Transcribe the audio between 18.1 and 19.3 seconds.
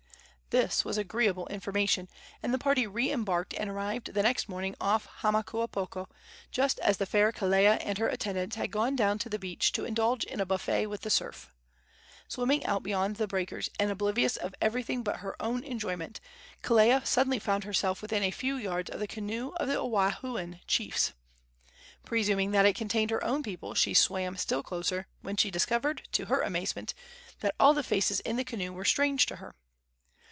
a few yards of the